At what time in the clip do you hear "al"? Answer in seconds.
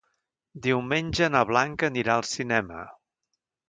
2.19-2.29